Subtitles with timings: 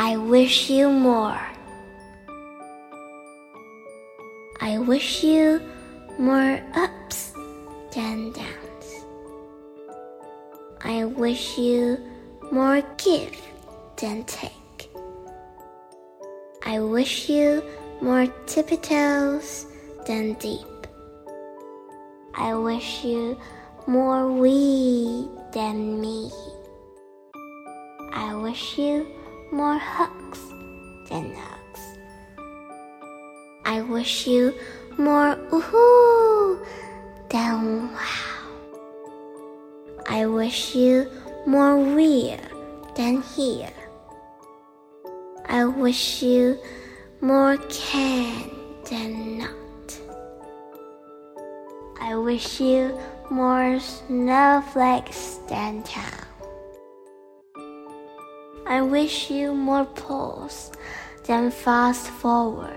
[0.00, 1.40] I wish you more.
[4.60, 5.60] I wish you
[6.20, 7.32] more ups
[7.90, 9.04] than downs.
[10.84, 11.98] I wish you
[12.52, 13.36] more give
[13.96, 14.88] than take.
[16.64, 17.64] I wish you
[18.00, 19.66] more tippy toes
[20.06, 20.86] than deep.
[22.36, 23.36] I wish you
[23.88, 26.30] more we than me.
[28.12, 29.04] I wish you
[29.50, 30.40] more hugs
[31.08, 31.98] than hugs.
[33.64, 34.54] I wish you
[34.96, 36.64] more ooh
[37.30, 38.38] than wow.
[40.08, 41.10] I wish you
[41.46, 42.40] more real
[42.94, 43.72] than here.
[45.46, 46.58] I wish you
[47.20, 48.50] more can
[48.88, 49.98] than not.
[52.00, 52.98] I wish you
[53.30, 56.27] more snowflakes than town.
[58.68, 60.70] I wish you more pulse
[61.24, 62.76] than fast forward.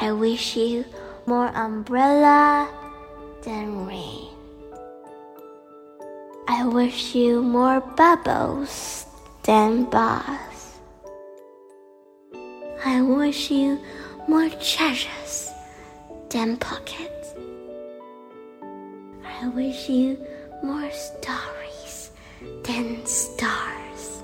[0.00, 0.84] I wish you
[1.26, 2.68] more umbrella
[3.42, 4.30] than rain.
[6.48, 9.06] I wish you more bubbles
[9.44, 10.80] than bars.
[12.84, 13.78] I wish you
[14.26, 15.48] more treasures
[16.28, 17.34] than pockets.
[19.24, 20.18] I wish you
[20.64, 21.61] more stories
[22.64, 24.22] than stars.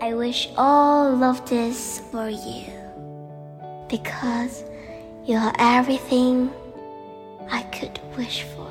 [0.00, 2.66] I wish all of this for you
[3.88, 4.64] because
[5.24, 6.50] you are everything
[7.50, 8.70] I could wish for